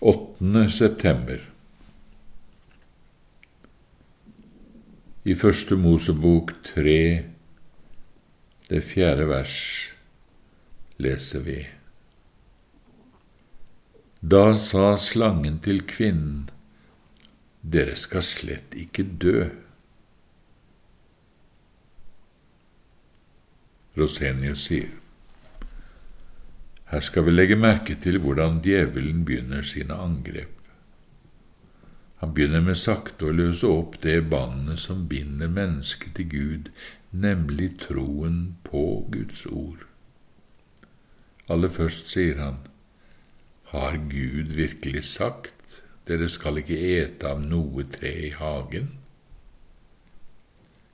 8. 0.00 0.68
september 0.68 1.38
I 5.24 5.34
Første 5.34 5.76
Mosebok 5.76 6.50
3, 6.64 7.24
det 8.70 8.80
fjerde 8.84 9.28
vers, 9.28 9.54
leser 10.98 11.44
vi. 11.46 11.60
Da 14.20 14.56
sa 14.58 14.96
slangen 14.98 15.62
til 15.62 15.84
kvinnen, 15.86 16.50
dere 17.62 17.94
skal 17.96 18.26
slett 18.26 18.74
ikke 18.74 19.06
dø. 19.06 19.46
Rosenius 23.96 24.66
sier. 24.66 25.03
Her 26.94 27.00
skal 27.02 27.24
vi 27.26 27.32
legge 27.32 27.56
merke 27.58 27.96
til 27.98 28.20
hvordan 28.22 28.60
djevelen 28.62 29.24
begynner 29.26 29.64
sine 29.66 29.96
angrep. 29.98 30.60
Han 32.22 32.30
begynner 32.36 32.62
med 32.62 32.78
sakte 32.78 33.26
å 33.26 33.32
løse 33.34 33.66
opp 33.66 33.96
det 34.04 34.20
båndet 34.30 34.78
som 34.78 35.00
binder 35.10 35.50
mennesket 35.50 36.14
til 36.14 36.30
Gud, 36.30 36.70
nemlig 37.10 37.72
troen 37.82 38.38
på 38.62 38.84
Guds 39.10 39.42
ord. 39.50 39.82
Aller 41.50 41.74
først 41.74 42.14
sier 42.14 42.38
han, 42.38 42.62
Har 43.74 43.98
Gud 43.98 44.54
virkelig 44.54 45.04
sagt, 45.16 45.82
dere 46.06 46.30
skal 46.30 46.62
ikke 46.62 46.78
ete 46.78 47.26
av 47.34 47.42
noe 47.42 47.90
tre 47.90 48.14
i 48.28 48.34
hagen? 48.38 48.92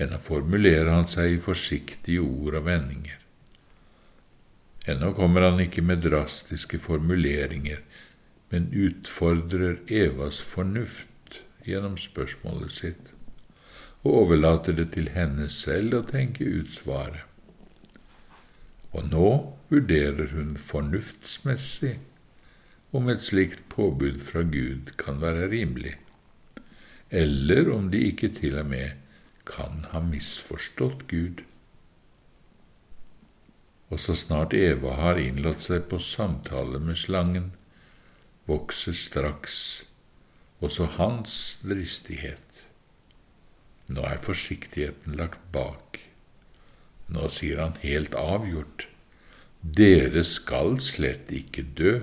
Ennå 0.00 0.24
formulerer 0.24 0.88
han 0.88 1.04
seg 1.04 1.36
i 1.36 1.42
forsiktige 1.50 2.24
ord 2.24 2.62
og 2.62 2.72
vendinger. 2.72 3.21
Ennå 4.86 5.12
kommer 5.14 5.46
han 5.46 5.60
ikke 5.62 5.82
med 5.86 6.02
drastiske 6.02 6.80
formuleringer, 6.82 7.78
men 8.50 8.70
utfordrer 8.74 9.78
Evas 9.86 10.40
fornuft 10.42 11.42
gjennom 11.66 11.94
spørsmålet 12.00 12.74
sitt, 12.74 13.12
og 14.02 14.24
overlater 14.24 14.74
det 14.74 14.88
til 14.96 15.12
henne 15.14 15.46
selv 15.52 16.00
å 16.00 16.06
tenke 16.08 16.44
ut 16.44 16.72
svaret. 16.74 17.22
Og 18.92 19.06
nå 19.08 19.28
vurderer 19.70 20.34
hun 20.34 20.56
fornuftsmessig 20.58 21.94
om 22.92 23.06
et 23.08 23.22
slikt 23.24 23.62
påbud 23.72 24.18
fra 24.20 24.42
Gud 24.44 24.90
kan 25.00 25.22
være 25.22 25.46
rimelig, 25.54 25.94
eller 27.08 27.70
om 27.72 27.88
de 27.94 28.02
ikke 28.10 28.34
til 28.34 28.58
og 28.60 28.68
med 28.74 28.98
kan 29.48 29.86
ha 29.94 30.02
misforstått 30.04 31.06
Gud 31.08 31.46
og 33.92 34.00
så 34.00 34.14
snart 34.16 34.54
Eva 34.56 34.94
har 34.96 35.20
innlatt 35.20 35.66
seg 35.66 35.84
på 35.90 35.98
samtale 36.00 36.78
med 36.80 36.96
slangen, 36.96 37.50
vokser 38.48 38.96
straks 38.96 39.58
også 40.64 40.86
hans 40.96 41.34
dristighet. 41.60 42.62
Nå 43.92 44.06
er 44.08 44.22
forsiktigheten 44.24 45.18
lagt 45.18 45.42
bak. 45.52 46.00
Nå 47.12 47.28
sier 47.34 47.60
han 47.60 47.76
helt 47.82 48.16
avgjort, 48.16 48.86
dere 49.60 50.24
skal 50.24 50.78
slett 50.80 51.28
ikke 51.34 51.66
dø. 51.76 51.96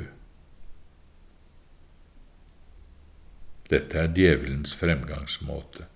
Dette 3.73 3.97
er 4.03 4.13
djevelens 4.13 4.75
fremgangsmåte. 4.77 5.89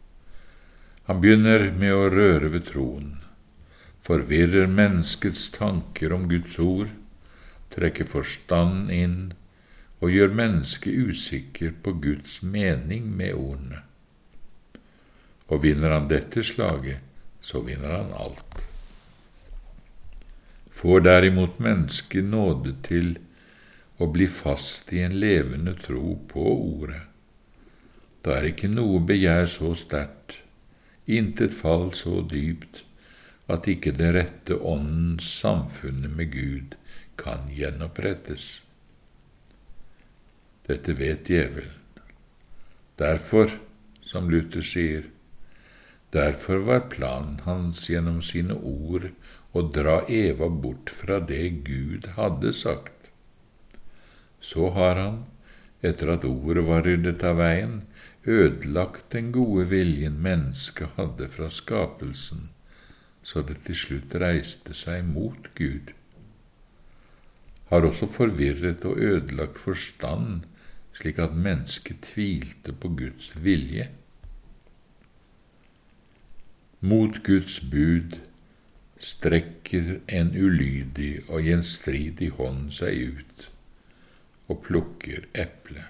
Han 1.05 1.21
begynner 1.21 1.69
med 1.75 1.93
å 1.93 2.09
røre 2.09 2.49
ved 2.53 2.65
troen 2.71 3.19
forvirrer 4.03 4.67
menneskets 4.67 5.49
tanker 5.55 6.13
om 6.13 6.27
Guds 6.29 6.59
ord, 6.59 6.91
trekker 7.73 8.07
forstand 8.09 8.91
inn 8.91 9.17
og 10.03 10.11
gjør 10.11 10.35
mennesket 10.35 11.09
usikker 11.09 11.71
på 11.83 11.95
Guds 12.03 12.41
mening 12.43 13.07
med 13.15 13.33
ordene. 13.39 13.79
Og 15.47 15.63
vinner 15.63 15.95
han 15.95 16.09
dette 16.11 16.43
slaget, 16.43 16.99
så 17.39 17.61
vinner 17.63 17.95
han 18.01 18.11
alt. 18.15 18.63
Får 20.73 21.05
derimot 21.05 21.59
mennesket 21.63 22.27
nåde 22.27 22.75
til 22.83 23.15
å 24.03 24.09
bli 24.11 24.27
fast 24.27 24.91
i 24.91 25.03
en 25.05 25.15
levende 25.19 25.75
tro 25.79 26.17
på 26.27 26.43
Ordet, 26.43 27.03
da 28.23 28.37
er 28.39 28.49
ikke 28.51 28.71
noe 28.71 29.01
begjær 29.03 29.45
så 29.51 29.73
sterkt, 29.75 30.39
intet 31.07 31.51
fall 31.55 31.91
så 31.95 32.21
dypt, 32.27 32.83
at 33.51 33.67
ikke 33.67 33.91
det 33.97 34.11
rette 34.15 34.55
åndens 34.55 35.27
samfunnet 35.41 36.11
med 36.15 36.31
Gud 36.31 36.75
kan 37.19 37.49
gjenopprettes. 37.51 38.61
Dette 40.67 40.95
vet 40.95 41.27
djevelen. 41.27 41.79
Derfor, 42.95 43.51
som 44.05 44.29
Luther 44.31 44.63
sier, 44.63 45.09
derfor 46.13 46.61
var 46.63 46.87
planen 46.93 47.41
hans 47.43 47.87
gjennom 47.89 48.21
sine 48.23 48.55
ord 48.55 49.09
å 49.51 49.65
dra 49.75 50.03
Eva 50.07 50.47
bort 50.47 50.93
fra 50.93 51.19
det 51.19 51.65
Gud 51.67 52.13
hadde 52.15 52.53
sagt. 52.55 53.11
Så 54.39 54.69
har 54.77 54.95
han, 55.01 55.23
etter 55.81 56.13
at 56.15 56.23
ordet 56.27 56.63
var 56.69 56.85
ryddet 56.87 57.25
av 57.27 57.41
veien, 57.41 57.81
ødelagt 58.23 59.09
den 59.11 59.33
gode 59.35 59.67
viljen 59.73 60.21
mennesket 60.23 60.95
hadde 60.95 61.27
fra 61.33 61.49
skapelsen 61.51 62.53
så 63.23 63.41
det 63.47 63.59
til 63.65 63.77
slutt 63.79 64.15
reiste 64.19 64.75
seg 64.77 65.05
mot 65.07 65.49
Gud, 65.55 65.93
har 67.71 67.85
også 67.87 68.09
forvirret 68.11 68.83
og 68.85 68.99
ødelagt 69.01 69.57
forstand 69.57 70.43
slik 70.93 71.19
at 71.19 71.33
mennesket 71.35 72.03
tvilte 72.05 72.73
på 72.73 72.91
Guds 72.97 73.31
vilje. 73.43 73.87
Mot 76.83 77.23
Guds 77.23 77.59
bud 77.71 78.19
strekker 79.03 79.97
en 80.07 80.29
ulydig 80.35 81.23
og 81.29 81.47
gjenstridig 81.47 82.29
hånd 82.37 82.69
seg 82.75 83.17
ut 83.17 83.47
og 84.51 84.61
plukker 84.67 85.25
eple. 85.33 85.87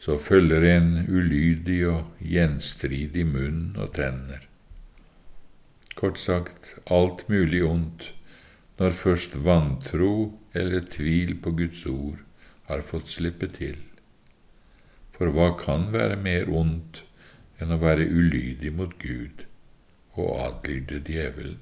Så 0.00 0.18
følger 0.18 0.64
en 0.76 0.92
ulydig 1.08 1.80
og 1.88 2.22
gjenstridig 2.24 3.26
munn 3.28 3.76
og 3.78 3.92
tenner 3.96 4.49
kort 6.00 6.18
sagt 6.18 6.74
alt 6.88 7.26
mulig 7.28 7.60
ondt, 7.66 8.10
når 8.80 8.96
først 8.96 9.36
vantro 9.44 10.12
eller 10.56 10.86
tvil 10.88 11.34
på 11.44 11.52
Guds 11.58 11.84
ord 11.86 12.22
har 12.70 12.84
fått 12.86 13.12
slippe 13.12 13.50
til. 13.52 13.76
For 15.12 15.28
hva 15.36 15.50
kan 15.60 15.90
være 15.92 16.16
mer 16.16 16.48
ondt 16.48 17.02
enn 17.60 17.74
å 17.74 17.80
være 17.82 18.08
ulydig 18.08 18.72
mot 18.72 18.94
Gud 19.02 19.44
og 20.16 20.30
adlyde 20.46 21.02
djevelen? 21.04 21.60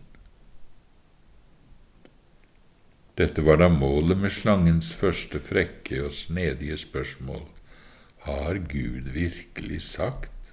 Dette 3.18 3.42
var 3.42 3.58
da 3.58 3.66
målet 3.66 4.20
med 4.22 4.30
slangens 4.30 4.92
første 4.94 5.40
frekke 5.42 6.04
og 6.06 6.14
snedige 6.14 6.76
spørsmål. 6.78 7.42
Har 8.28 8.60
Gud 8.70 9.10
virkelig 9.10 9.80
sagt? 9.88 10.52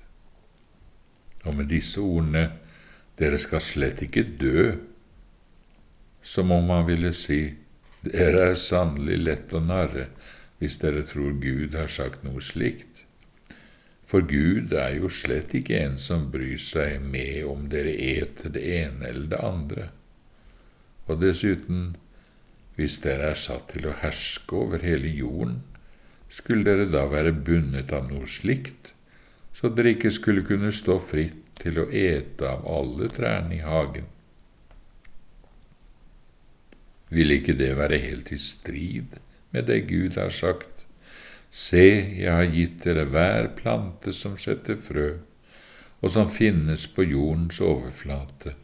Og 1.46 1.54
med 1.60 1.70
disse 1.70 2.02
ordene 2.02 2.48
dere 3.20 3.40
skal 3.40 3.64
slett 3.64 4.04
ikke 4.04 4.26
dø, 4.40 4.76
som 6.26 6.52
om 6.52 6.72
han 6.74 6.88
ville 6.90 7.14
si, 7.16 7.56
dere 8.06 8.52
er 8.52 8.60
sannelig 8.60 9.18
lett 9.24 9.54
å 9.56 9.62
narre 9.64 10.10
hvis 10.60 10.78
dere 10.82 11.04
tror 11.06 11.36
Gud 11.42 11.76
har 11.78 11.92
sagt 11.92 12.24
noe 12.26 12.42
slikt. 12.44 13.04
For 14.06 14.24
Gud 14.26 14.74
er 14.78 14.96
jo 15.00 15.10
slett 15.10 15.54
ikke 15.58 15.80
en 15.82 15.98
som 16.00 16.30
bryr 16.32 16.62
seg 16.62 17.02
med 17.04 17.46
om 17.50 17.66
dere 17.72 17.92
eter 17.92 18.54
det 18.54 18.64
ene 18.78 19.10
eller 19.10 19.30
det 19.32 19.42
andre. 19.42 19.88
Og 21.10 21.22
dessuten, 21.22 21.96
hvis 22.78 23.00
dere 23.04 23.32
er 23.34 23.40
satt 23.40 23.72
til 23.74 23.90
å 23.90 23.98
herske 24.02 24.58
over 24.58 24.86
hele 24.86 25.10
jorden, 25.10 25.64
skulle 26.30 26.68
dere 26.68 26.86
da 26.90 27.06
være 27.10 27.34
bundet 27.34 27.94
av 27.96 28.10
noe 28.12 28.30
slikt, 28.30 28.94
så 29.56 29.72
dere 29.72 29.96
ikke 29.96 30.12
skulle 30.14 30.46
kunne 30.46 30.72
stå 30.76 31.00
fritt 31.02 31.45
til 31.60 31.80
å 31.82 31.88
ete 31.90 32.50
av 32.50 32.66
alle 32.70 33.10
trærne 33.12 33.58
i 33.58 33.64
hagen. 33.64 34.08
Vil 37.10 37.32
ikke 37.38 37.56
det 37.58 37.76
være 37.78 38.02
helt 38.02 38.32
i 38.34 38.40
strid 38.42 39.20
med 39.54 39.70
det 39.70 39.86
Gud 39.90 40.18
har 40.20 40.34
sagt? 40.34 40.84
Se, 41.56 41.86
jeg 42.20 42.32
har 42.32 42.50
gitt 42.52 42.82
dere 42.84 43.06
hver 43.08 43.54
plante 43.56 44.12
som 44.14 44.36
setter 44.42 44.76
frø, 44.76 45.14
og 46.02 46.12
som 46.12 46.28
finnes 46.28 46.84
på 46.92 47.06
jordens 47.08 47.62
overflate, 47.64 48.58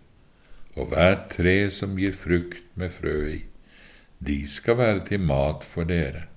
og 0.75 0.91
hvert 0.91 1.29
tre 1.37 1.55
som 1.71 1.95
gir 1.99 2.17
frukt 2.17 2.67
med 2.75 2.91
frø 2.91 3.15
i, 3.37 3.39
de 4.19 4.41
skal 4.49 4.77
være 4.81 5.05
til 5.07 5.23
mat 5.23 5.63
for 5.65 5.87
dere. 5.87 6.27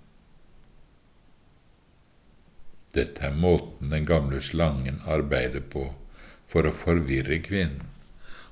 Dette 2.95 3.27
er 3.27 3.35
måten 3.35 3.91
den 3.91 4.07
gamle 4.07 4.39
slangen 4.41 5.03
arbeider 5.11 5.65
på 5.75 5.89
for 6.51 6.67
å 6.69 6.75
forvirre 6.75 7.41
kvinnen 7.45 7.91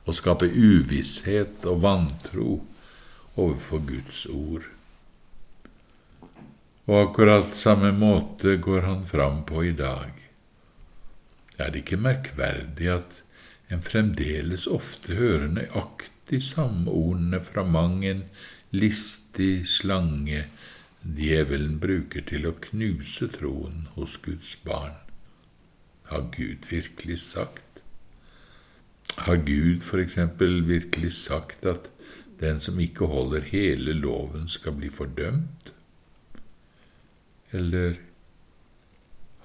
og 0.03 0.17
skape 0.19 0.49
uvisshet 0.49 1.67
og 1.71 1.83
vantro 1.85 2.61
overfor 3.37 3.85
Guds 3.87 4.27
ord. 4.27 4.65
og 6.87 6.97
akkurat 6.99 7.55
samme 7.55 7.93
måte 7.95 8.57
går 8.57 8.83
han 8.83 9.05
fram 9.07 9.45
på 9.47 9.63
i 9.65 9.73
dag. 9.73 10.11
Er 11.59 11.71
det 11.71 11.85
ikke 11.85 12.01
merkverdig 12.03 12.89
at 12.91 13.21
en 13.71 13.85
fremdeles 13.87 14.67
ofte 14.67 15.15
hører 15.15 15.47
nøyaktig 15.49 16.43
samme 16.43 16.91
ordene 16.91 17.39
fra 17.41 17.63
mang 17.63 18.03
en 18.05 18.25
listig 18.75 19.69
slange 19.71 20.49
djevelen 21.03 21.79
bruker 21.79 22.27
til 22.27 22.51
å 22.51 22.57
knuse 22.67 23.31
troen 23.37 23.87
hos 23.95 24.19
Guds 24.27 24.57
barn? 24.67 24.99
Har 26.11 26.27
Gud 26.35 26.67
virkelig 26.69 27.23
sagt? 27.31 27.72
Har 29.19 29.37
Gud 29.37 29.81
eksempel 29.99 30.63
virkelig 30.69 31.13
sagt 31.13 31.67
at 31.67 31.91
den 32.41 32.61
som 32.61 32.81
ikke 32.81 33.07
holder 33.07 33.41
hele 33.41 33.93
loven, 33.93 34.49
skal 34.49 34.73
bli 34.73 34.89
fordømt? 34.91 35.73
Eller 37.53 37.95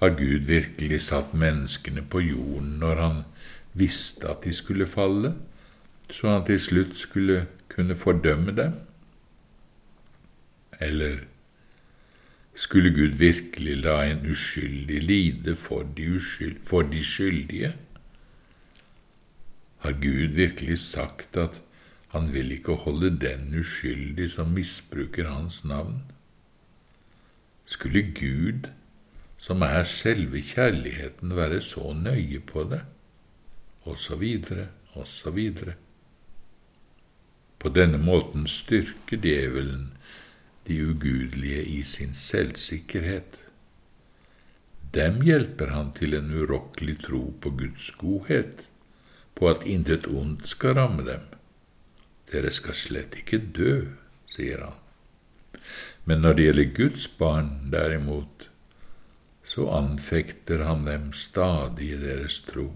har 0.00 0.08
Gud 0.08 0.46
virkelig 0.46 1.02
satt 1.02 1.34
menneskene 1.34 2.02
på 2.02 2.20
jorden 2.20 2.78
når 2.80 3.00
han 3.02 3.22
visste 3.74 4.28
at 4.30 4.44
de 4.44 4.52
skulle 4.54 4.86
falle, 4.86 5.34
så 6.10 6.28
han 6.32 6.46
til 6.46 6.60
slutt 6.60 6.96
skulle 6.96 7.46
kunne 7.68 7.96
fordømme 7.96 8.54
dem? 8.56 8.72
Eller 10.80 11.18
skulle 12.54 12.90
Gud 12.94 13.18
virkelig 13.18 13.76
la 13.82 14.00
en 14.06 14.30
uskyldig 14.30 15.02
lide 15.02 15.56
for 15.56 15.82
de, 15.82 16.14
uskyld, 16.16 16.56
for 16.64 16.82
de 16.82 17.04
skyldige? 17.04 17.74
Har 19.78 19.92
Gud 19.92 20.34
virkelig 20.34 20.78
sagt 20.78 21.36
at 21.36 21.62
han 22.08 22.32
vil 22.32 22.52
ikke 22.52 22.74
holde 22.84 23.12
den 23.20 23.52
uskyldig 23.60 24.30
som 24.32 24.54
misbruker 24.56 25.28
hans 25.28 25.64
navn? 25.64 26.02
Skulle 27.66 28.02
Gud 28.02 28.70
som 29.38 29.62
er 29.62 29.84
selve 29.86 30.42
kjærligheten, 30.42 31.36
være 31.36 31.60
så 31.62 31.92
nøye 31.94 32.40
på 32.42 32.64
det, 32.70 32.80
og 33.86 33.98
så 33.98 34.16
videre, 34.18 34.68
og 34.98 35.06
så 35.08 35.30
videre. 35.30 35.76
På 37.58 37.70
denne 37.70 37.98
måten 37.98 38.46
styrker 38.50 39.22
djevelen 39.22 39.92
de 40.66 40.78
ugudelige 40.90 41.62
i 41.64 41.82
sin 41.82 42.14
selvsikkerhet. 42.14 43.38
Dem 44.94 45.22
hjelper 45.22 45.72
han 45.74 45.92
til 45.94 46.14
en 46.18 46.30
urokkelig 46.34 46.98
tro 47.06 47.22
på 47.40 47.50
Guds 47.50 47.90
godhet, 48.00 48.66
på 49.38 49.48
at 49.52 49.64
intet 49.70 50.08
ondt 50.10 50.48
skal 50.50 50.74
ramme 50.78 51.06
dem. 51.06 51.24
Dere 52.32 52.50
skal 52.52 52.76
slett 52.76 53.14
ikke 53.20 53.38
dø, 53.54 53.74
sier 54.28 54.66
han. 54.66 55.62
Men 56.04 56.24
når 56.24 56.36
det 56.36 56.46
gjelder 56.48 56.74
Guds 56.76 57.06
barn, 57.20 57.50
derimot, 57.72 58.48
så 59.48 59.68
anfekter 59.72 60.64
han 60.66 60.84
dem 60.88 61.10
stadig 61.16 61.92
i 61.94 62.00
deres 62.02 62.40
tro. 62.44 62.72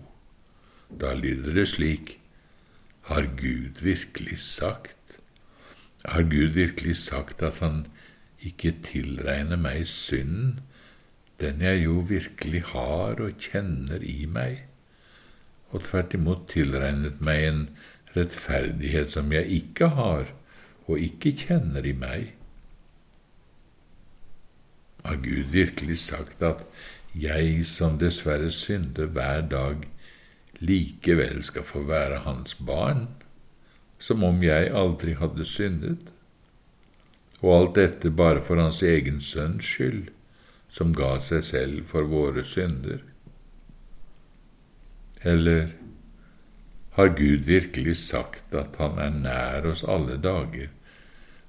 Da 0.88 1.12
lyder 1.16 1.56
det 1.56 1.68
slik, 1.72 2.18
har 3.10 3.26
Gud 3.36 3.82
virkelig 3.82 4.38
sagt? 4.38 5.18
Har 6.04 6.22
Gud 6.22 6.54
virkelig 6.54 6.96
sagt 7.02 7.42
at 7.42 7.58
han 7.64 7.86
ikke 8.42 8.74
tilregner 8.84 9.58
meg 9.58 9.86
synden, 9.90 10.60
den 11.40 11.62
jeg 11.64 11.84
jo 11.84 12.02
virkelig 12.06 12.62
har 12.70 13.18
og 13.22 13.40
kjenner 13.42 14.02
i 14.06 14.26
meg, 14.30 14.62
og 15.72 15.82
tvert 15.86 16.14
imot 16.16 16.46
tilregnet 16.52 17.20
meg 17.24 17.48
en 17.48 17.64
rettferdighet 18.14 19.12
som 19.14 19.32
jeg 19.32 19.48
ikke 19.62 19.88
har 19.96 20.30
og 20.86 21.00
ikke 21.00 21.32
kjenner 21.44 21.86
i 21.86 21.94
meg? 21.96 22.32
Har 25.02 25.18
Gud 25.24 25.50
virkelig 25.50 25.98
sagt 26.04 26.42
at 26.46 26.66
jeg 27.18 27.64
som 27.66 27.98
dessverre 27.98 28.52
synder 28.54 29.10
hver 29.12 29.42
dag, 29.50 29.82
likevel 30.62 31.42
skal 31.42 31.66
få 31.66 31.82
være 31.88 32.22
hans 32.26 32.54
barn, 32.54 33.08
som 33.98 34.22
om 34.24 34.42
jeg 34.42 34.70
aldri 34.70 35.16
hadde 35.18 35.46
syndet? 35.48 36.10
Og 37.42 37.56
alt 37.56 37.78
dette 37.80 38.10
bare 38.14 38.42
for 38.44 38.60
hans 38.62 38.82
egen 38.86 39.18
sønns 39.20 39.66
skyld, 39.66 40.12
som 40.70 40.94
ga 40.94 41.16
seg 41.20 41.42
selv 41.44 41.88
for 41.90 42.06
våre 42.06 42.44
synder? 42.46 43.02
Eller 45.22 45.72
har 46.92 47.08
Gud 47.16 47.44
virkelig 47.48 47.96
sagt 47.96 48.54
at 48.54 48.76
Han 48.76 48.98
er 49.00 49.10
nær 49.10 49.66
oss 49.70 49.84
alle 49.84 50.18
dager, 50.20 50.68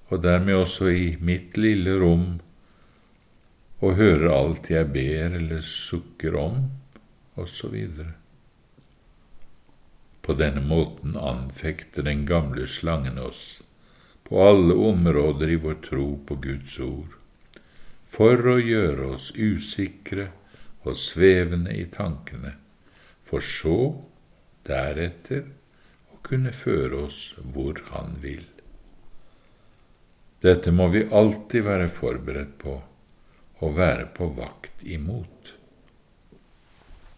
og 0.07 0.23
dermed 0.23 0.55
også 0.55 0.89
i 0.91 1.05
mitt 1.19 1.57
lille 1.57 1.97
rom 1.99 2.27
og 3.83 3.97
hører 3.99 4.29
alt 4.31 4.69
jeg 4.71 4.87
ber 4.95 5.33
eller 5.35 5.63
sukker 5.67 6.37
om, 6.39 6.59
osv. 7.35 7.75
På 10.23 10.35
denne 10.39 10.63
måten 10.63 11.17
anfekter 11.19 12.05
den 12.07 12.23
gamle 12.29 12.67
slangen 12.71 13.19
oss 13.19 13.59
på 14.23 14.39
alle 14.39 14.73
områder 14.73 15.51
i 15.51 15.59
vår 15.59 15.81
tro 15.83 16.07
på 16.25 16.37
Guds 16.45 16.79
ord, 16.79 17.17
for 18.07 18.47
å 18.53 18.55
gjøre 18.61 19.09
oss 19.17 19.33
usikre 19.35 20.29
og 20.87 20.95
svevende 20.99 21.75
i 21.75 21.83
tankene, 21.91 22.55
for 23.27 23.43
så, 23.45 23.77
deretter, 24.67 25.45
å 26.13 26.19
kunne 26.23 26.53
føre 26.55 27.05
oss 27.07 27.33
hvor 27.53 27.79
Han 27.91 28.17
vil. 28.23 28.45
Dette 30.43 30.73
må 30.75 30.89
vi 30.91 31.05
alltid 31.07 31.63
være 31.63 31.91
forberedt 31.91 32.57
på 32.59 32.75
og 33.63 33.77
være 33.77 34.09
på 34.15 34.27
vakt 34.35 34.83
imot. 34.83 35.53